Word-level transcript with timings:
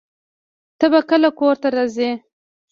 ته 0.79 0.85
به 0.91 0.99
کله 1.09 1.29
کور 1.39 1.55
ته 1.61 1.67
راځې؟ 1.75 2.09